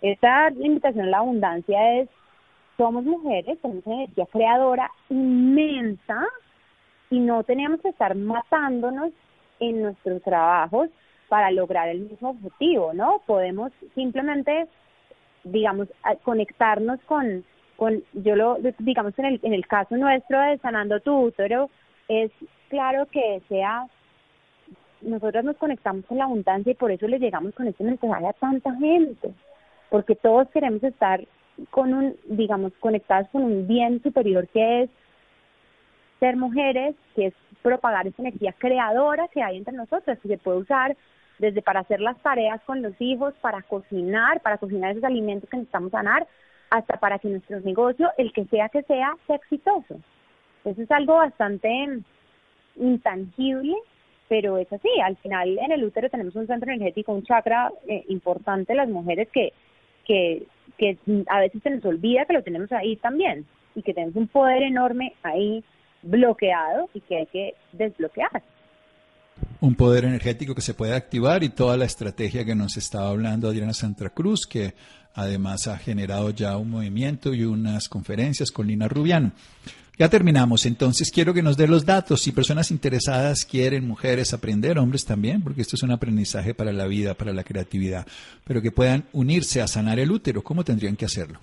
[0.02, 2.10] Esta invitación a la abundancia es,
[2.78, 6.26] somos mujeres, tenemos energía creadora inmensa
[7.12, 9.12] y no tenemos que estar matándonos
[9.60, 10.90] en nuestros trabajos
[11.30, 13.22] para lograr el mismo objetivo, ¿no?
[13.26, 14.68] Podemos simplemente,
[15.44, 15.88] digamos,
[16.24, 17.46] conectarnos con,
[17.78, 21.70] con yo lo, digamos, en el, en el caso nuestro de Sanando tu útero,
[22.08, 22.32] es
[22.68, 23.86] claro que sea,
[25.02, 28.34] nosotros nos conectamos con la abundancia y por eso le llegamos con este mensaje a
[28.34, 29.32] tanta gente,
[29.90, 31.24] porque todos queremos estar
[31.70, 34.90] con un, digamos, conectados con un bien superior que es
[36.20, 40.60] ser mujeres, que es propagar esa energía creadora que hay entre nosotros, que se puede
[40.60, 40.96] usar
[41.40, 45.58] desde para hacer las tareas con los hijos, para cocinar, para cocinar esos alimentos que
[45.58, 46.28] necesitamos sanar,
[46.70, 50.00] hasta para que nuestro negocio, el que sea que sea, sea exitoso.
[50.66, 52.02] Eso es algo bastante
[52.76, 53.76] intangible,
[54.28, 54.90] pero es así.
[55.04, 59.30] Al final en el útero tenemos un centro energético, un chakra eh, importante, las mujeres
[59.30, 59.54] que,
[60.06, 60.46] que,
[60.78, 60.98] que
[61.28, 64.62] a veces se nos olvida que lo tenemos ahí también y que tenemos un poder
[64.62, 65.64] enorme ahí
[66.04, 68.44] bloqueado y que hay que desbloquear
[69.62, 73.50] un poder energético que se puede activar y toda la estrategia que nos estaba hablando
[73.50, 74.74] Adriana Santa Cruz, que
[75.14, 79.34] además ha generado ya un movimiento y unas conferencias con Lina Rubiano.
[79.98, 82.22] Ya terminamos, entonces quiero que nos dé los datos.
[82.22, 86.88] Si personas interesadas quieren, mujeres, aprender, hombres también, porque esto es un aprendizaje para la
[86.88, 88.08] vida, para la creatividad,
[88.46, 91.40] pero que puedan unirse a sanar el útero, ¿cómo tendrían que hacerlo?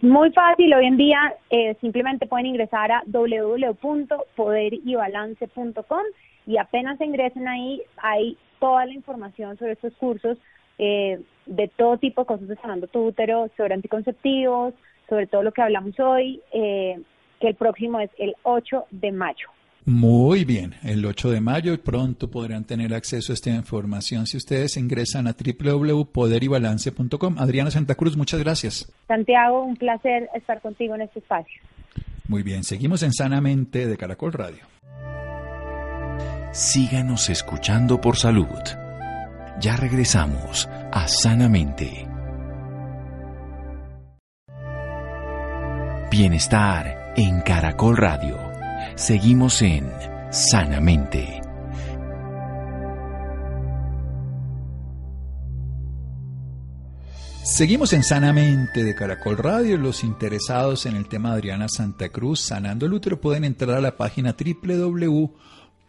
[0.00, 6.02] Muy fácil, hoy en día eh, simplemente pueden ingresar a www.poderibalance.com
[6.46, 10.38] y apenas ingresen ahí, hay toda la información sobre estos cursos
[10.78, 14.74] eh, de todo tipo de cosas de sanando tu útero, sobre anticonceptivos,
[15.08, 17.00] sobre todo lo que hablamos hoy, eh,
[17.40, 19.48] que el próximo es el 8 de mayo.
[19.84, 24.76] Muy bien, el 8 de mayo pronto podrán tener acceso a esta información si ustedes
[24.76, 27.38] ingresan a www.poderibalance.com.
[27.38, 28.92] Adriana Santa Cruz, muchas gracias.
[29.08, 31.60] Santiago, un placer estar contigo en este espacio.
[32.28, 34.60] Muy bien, seguimos en Sanamente de Caracol Radio.
[36.52, 38.46] Síganos escuchando por salud.
[39.58, 42.06] Ya regresamos a Sanamente.
[46.10, 48.36] Bienestar en Caracol Radio.
[48.96, 49.90] Seguimos en
[50.30, 51.40] Sanamente.
[57.44, 59.78] Seguimos en Sanamente de Caracol Radio.
[59.78, 63.96] Los interesados en el tema Adriana Santa Cruz, Sanando el Útero, pueden entrar a la
[63.96, 64.36] página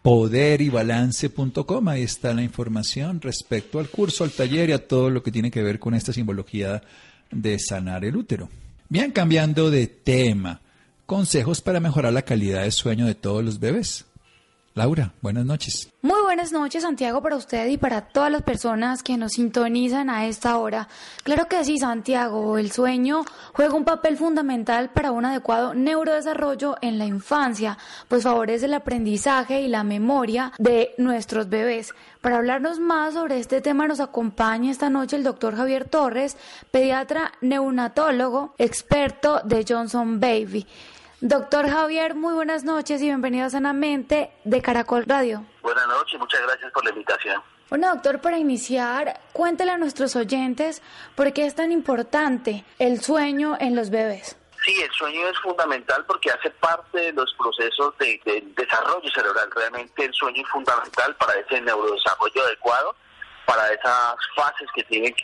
[0.04, 1.88] www.poderybalance.com.
[1.88, 5.50] Ahí está la información respecto al curso, al taller y a todo lo que tiene
[5.50, 6.82] que ver con esta simbología
[7.30, 8.50] de sanar el útero.
[8.88, 10.60] Bien, cambiando de tema.
[11.06, 14.04] Consejos para mejorar la calidad de sueño de todos los bebés.
[14.76, 15.88] Laura, buenas noches.
[16.02, 20.26] Muy buenas noches, Santiago, para usted y para todas las personas que nos sintonizan a
[20.26, 20.88] esta hora.
[21.22, 26.98] Claro que sí, Santiago, el sueño juega un papel fundamental para un adecuado neurodesarrollo en
[26.98, 31.94] la infancia, pues favorece el aprendizaje y la memoria de nuestros bebés.
[32.20, 36.36] Para hablarnos más sobre este tema nos acompaña esta noche el doctor Javier Torres,
[36.72, 40.66] pediatra neonatólogo, experto de Johnson Baby.
[41.20, 45.46] Doctor Javier, muy buenas noches y bienvenido a Sanamente de Caracol Radio.
[45.62, 47.42] Buenas noches, muchas gracias por la invitación.
[47.70, 50.82] Bueno, doctor, para iniciar, cuéntele a nuestros oyentes
[51.14, 54.36] por qué es tan importante el sueño en los bebés.
[54.64, 58.20] Sí, el sueño es fundamental porque hace parte de los procesos de,
[58.56, 59.48] desarrollo cerebral.
[59.54, 62.96] Realmente el sueño es fundamental para ese neurodesarrollo adecuado,
[63.46, 65.14] para esas fases que tienen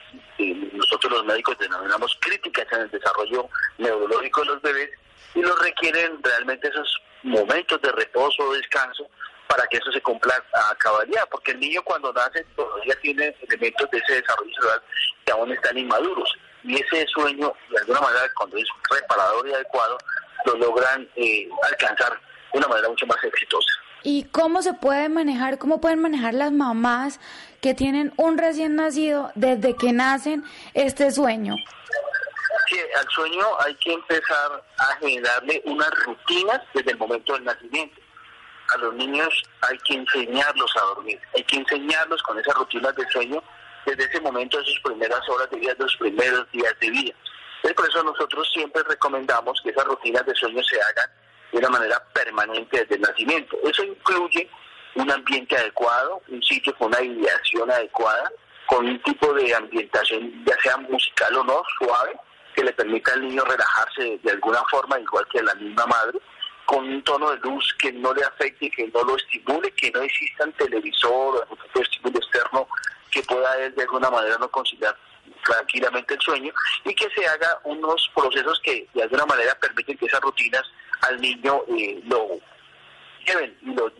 [0.73, 3.49] nosotros los médicos denominamos críticas en el desarrollo
[3.79, 4.91] neurológico de los bebés
[5.35, 9.09] y lo requieren realmente esos momentos de reposo o descanso
[9.47, 13.91] para que eso se cumpla a cabalidad, porque el niño cuando nace todavía tiene elementos
[13.91, 14.83] de ese desarrollo cerebral
[15.25, 16.33] que aún están inmaduros
[16.65, 19.99] y ese sueño, de alguna manera, cuando es reparador y adecuado,
[20.47, 22.13] lo logran eh, alcanzar
[22.53, 23.69] de una manera mucho más exitosa.
[24.03, 27.21] ¿Y cómo se puede manejar, cómo pueden manejar las mamás
[27.61, 31.57] que tienen un recién nacido desde que nacen este sueño?
[32.99, 38.01] Al sueño hay que empezar a generarle unas rutinas desde el momento del nacimiento.
[38.75, 39.29] A los niños
[39.63, 43.43] hay que enseñarlos a dormir, hay que enseñarlos con esas rutinas de sueño
[43.87, 47.15] desde ese momento, de sus primeras horas de vida, de sus primeros días de vida.
[47.75, 51.11] por eso nosotros siempre recomendamos que esas rutinas de sueño se hagan
[51.53, 53.57] de una manera permanente desde el nacimiento.
[53.65, 54.49] Eso incluye
[54.95, 58.31] un ambiente adecuado, un sitio con una ideación adecuada,
[58.67, 62.17] con un tipo de ambientación, ya sea musical o no, suave,
[62.55, 66.19] que le permita al niño relajarse de alguna forma, igual que a la misma madre,
[66.65, 70.03] con un tono de luz que no le afecte, que no lo estimule, que no
[70.03, 72.69] exista un televisor o algún estímulo externo
[73.11, 74.97] que pueda él de alguna manera no conciliar
[75.45, 76.53] tranquilamente el sueño
[76.85, 80.63] y que se haga unos procesos que de alguna manera permiten que esas rutinas
[81.03, 82.29] al niño eh, lo
[83.27, 83.57] lleven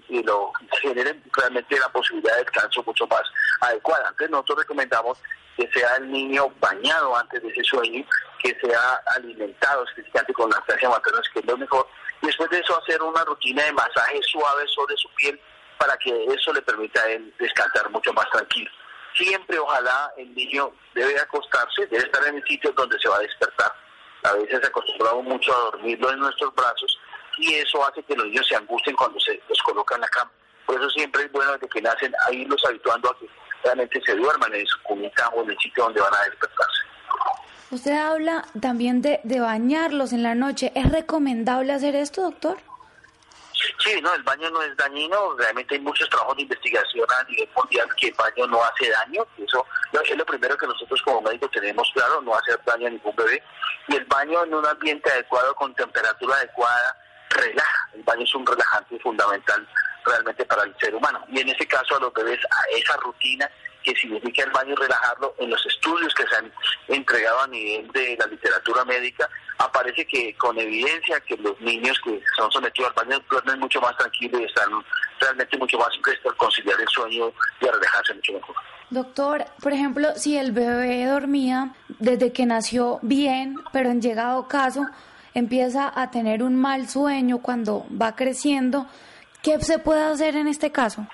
[0.09, 3.23] y lo, generen realmente la posibilidad de descanso mucho más
[3.61, 4.09] adecuada.
[4.11, 5.19] Entonces nosotros recomendamos
[5.57, 8.05] que sea el niño bañado antes de ese sueño,
[8.43, 11.87] que sea alimentado específicamente con lactancia materna, que es lo mejor.
[12.23, 15.41] Después de eso hacer una rutina de masaje suave sobre su piel
[15.79, 18.71] para que eso le permita a él descansar mucho más tranquilo.
[19.15, 23.21] Siempre, ojalá, el niño debe acostarse, debe estar en el sitio donde se va a
[23.21, 23.73] despertar.
[24.23, 26.99] A veces acostumbramos mucho a dormirlo en nuestros brazos
[27.39, 30.31] y eso hace que los niños se angustien cuando se los colocan en la cama.
[30.67, 33.27] Por eso siempre es bueno desde que nacen a irlos habituando a que
[33.65, 36.83] realmente se duerman en su cunita o en el sitio donde van a despertarse.
[37.71, 40.73] Usted habla también de, de bañarlos en la noche.
[40.75, 42.59] ¿Es recomendable hacer esto, doctor?
[43.79, 45.37] Sí, no, el baño no es dañino.
[45.37, 49.25] Realmente hay muchos trabajos de investigación a nivel mundial que el baño no hace daño.
[49.39, 49.65] Eso
[50.05, 53.43] es lo primero que nosotros como médicos tenemos claro, no hacer daño a ningún bebé.
[53.89, 56.97] Y el baño en un ambiente adecuado, con temperatura adecuada,
[57.31, 57.89] relaja.
[57.95, 59.69] El baño es un relajante fundamental
[60.05, 61.25] realmente para el ser humano.
[61.29, 63.49] Y en ese caso a los bebés, a esa rutina
[63.83, 66.53] que significa el baño relajarlo, en los estudios que se han
[66.89, 72.21] entregado a nivel de la literatura médica, aparece que con evidencia que los niños que
[72.37, 74.71] son sometidos al baño duermen mucho más tranquilos y están
[75.21, 78.57] realmente mucho más prestos a conciliar el sueño y a relajarse mucho mejor.
[78.91, 84.87] Doctor, por ejemplo, si el bebé dormía desde que nació bien, pero en llegado caso
[85.33, 88.89] empieza a tener un mal sueño cuando va creciendo,
[89.43, 91.07] ¿Qué se puede hacer en este caso?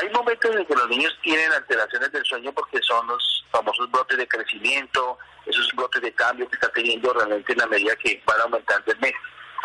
[0.00, 4.16] Hay momentos en que los niños tienen alteraciones del sueño porque son los famosos brotes
[4.16, 8.40] de crecimiento, esos brotes de cambio que está teniendo realmente en la medida que van
[8.42, 9.12] aumentando el mes.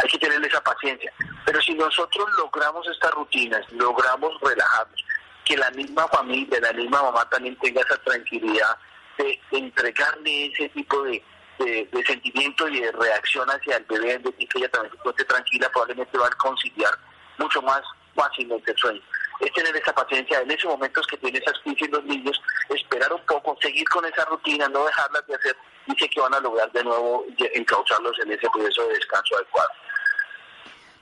[0.01, 1.13] Hay que tener esa paciencia.
[1.45, 5.05] Pero si nosotros logramos estas rutinas, logramos relajarnos,
[5.45, 8.75] que la misma familia, la misma mamá también tenga esa tranquilidad
[9.19, 11.23] de, entregarle ese tipo de,
[11.59, 15.69] de, sentimiento y de reacción hacia el bebé, de que ella también se encuentre tranquila,
[15.69, 16.97] probablemente va a conciliar
[17.37, 17.81] mucho más
[18.15, 19.01] fácilmente el sueño.
[19.39, 23.25] Es tener esa paciencia en esos momentos que tienen esas crisis los niños, esperar un
[23.25, 25.55] poco, seguir con esa rutina, no dejarlas de hacer
[25.87, 29.69] y sé que van a lograr de nuevo encaucharlos en ese proceso de descanso adecuado.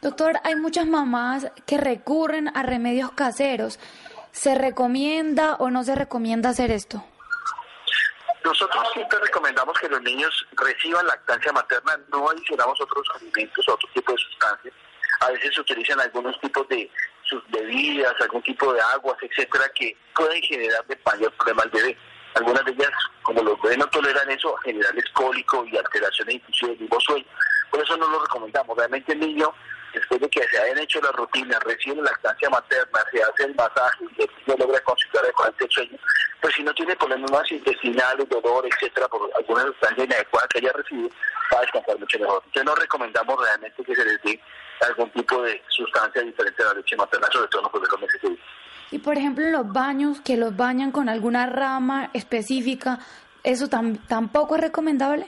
[0.01, 3.79] Doctor, hay muchas mamás que recurren a remedios caseros.
[4.31, 7.03] ¿Se recomienda o no se recomienda hacer esto?
[8.43, 14.11] Nosotros siempre recomendamos que los niños reciban lactancia materna, no adicionamos otros alimentos, otro tipo
[14.11, 14.73] de sustancias.
[15.19, 16.89] A veces se utilizan algunos tipos de
[17.31, 21.97] sus bebidas, algún tipo de aguas, etcétera, que pueden generar de mayor problema al bebé.
[22.35, 22.91] Algunas de ellas,
[23.23, 27.25] como los bebés no toleran eso, generarles cólico y alteraciones inclusive del mismo sueño.
[27.71, 28.77] Por eso no lo recomendamos.
[28.77, 29.53] Realmente el niño
[29.93, 33.55] después de que se hayan hecho las rutinas, recibe la lactancia materna, se hace el
[33.55, 34.21] masaje y
[34.51, 35.97] el logra conciliar adecuadamente el sueño,
[36.41, 41.09] pues si no tiene problemas intestinales, dolor, etcétera, por alguna sustancia inadecuada que haya recibido,
[41.53, 42.41] va a descansar mucho mejor.
[42.45, 44.39] Entonces no recomendamos realmente que se les dé
[44.81, 48.21] algún tipo de sustancia diferente a la leche materna, sobre todo en los primeros meses
[48.21, 48.43] de vida.
[48.91, 52.99] Y por ejemplo los baños, que los bañan con alguna rama específica,
[53.43, 55.27] ¿eso tampoco es recomendable?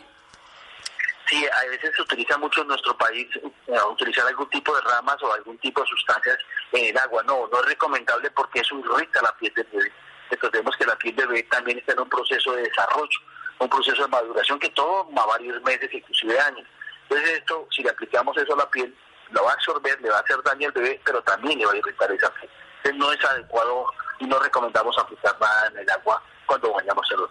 [1.28, 3.28] Sí, a veces se utiliza mucho en nuestro país
[3.68, 6.38] eh, utilizar algún tipo de ramas o algún tipo de sustancias
[6.74, 7.24] en el agua.
[7.24, 9.91] No, no es recomendable porque eso irrita la piel del bebé.
[10.30, 13.20] Recordemos que la piel del bebé también está en un proceso de desarrollo,
[13.60, 16.68] un proceso de maduración que toma varios meses, inclusive años.
[17.04, 18.93] Entonces esto, si le aplicamos eso a la piel,
[19.34, 21.73] lo va a absorber, le va a hacer daño al bebé, pero también le va
[21.73, 22.49] a irritar esa piel.
[22.77, 23.86] Entonces no es adecuado
[24.19, 27.29] y no recomendamos aplicar nada en el agua cuando bañamos a los.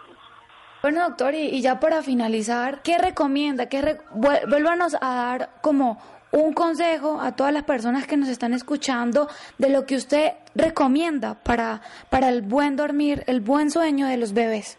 [0.83, 3.69] Bueno, doctor, y, ya para finalizar, ¿qué recomienda?
[3.69, 9.29] ¿Qué Vuélvanos a dar como un consejo a todas las personas que nos están escuchando
[9.59, 14.33] de lo que usted recomienda para, para el buen dormir, el buen sueño de los
[14.33, 14.79] bebés.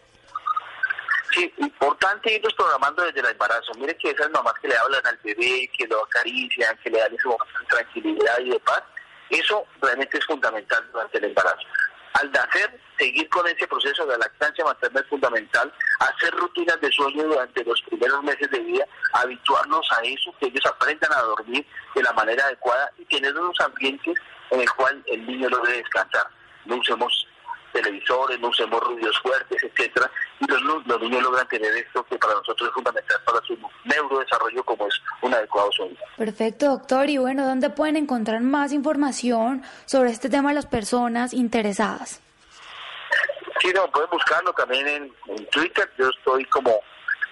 [1.34, 3.72] Sí, importante irlos programando desde el embarazo.
[3.76, 7.14] Mire que esas mamás que le hablan al bebé, que lo acarician, que le dan
[7.14, 8.82] ese momento de tranquilidad y de paz,
[9.30, 11.66] eso realmente es fundamental durante el embarazo
[12.14, 17.24] al nacer, seguir con ese proceso de lactancia materna es fundamental, hacer rutinas de sueño
[17.24, 22.02] durante los primeros meses de vida, habituarnos a eso, que ellos aprendan a dormir de
[22.02, 24.14] la manera adecuada y tener unos ambientes
[24.50, 26.26] en el cual el niño lo debe descansar.
[26.66, 27.23] No usemos
[27.74, 30.10] televisores, no usemos ruidos fuertes, etcétera,
[30.40, 34.64] y los, los niños logran tener esto que para nosotros es fundamental para su neurodesarrollo
[34.64, 35.96] como es un adecuado sueño.
[36.16, 37.10] Perfecto, doctor.
[37.10, 42.20] Y bueno, ¿dónde pueden encontrar más información sobre este tema las personas interesadas?
[43.60, 45.12] Sí, no, pueden buscarlo también en,
[45.50, 45.90] Twitter.
[45.98, 46.80] Yo estoy como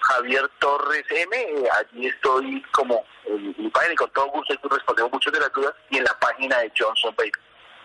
[0.00, 1.36] Javier Torres M.
[1.78, 5.74] Allí estoy como en mi página y con todo gusto respondemos muchas de las dudas
[5.90, 7.32] y en la página de Johnson Baby.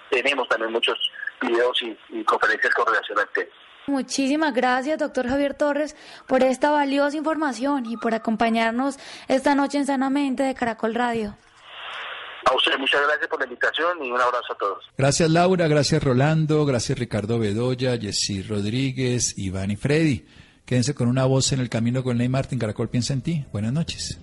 [0.09, 0.97] Tenemos también muchos
[1.41, 3.49] videos y, conferencias con relación al tema.
[3.87, 5.95] Muchísimas gracias, doctor Javier Torres,
[6.27, 8.97] por esta valiosa información y por acompañarnos
[9.29, 11.37] esta noche en Sanamente de Caracol Radio.
[12.49, 14.85] A usted muchas gracias por la invitación y un abrazo a todos.
[14.97, 20.25] Gracias Laura, gracias Rolando, gracias Ricardo Bedoya, Jessy Rodríguez, Iván y Freddy.
[20.65, 22.59] Quédense con una voz en el camino con Ley Martín.
[22.59, 23.45] Caracol piensa en ti.
[23.53, 24.19] Buenas noches.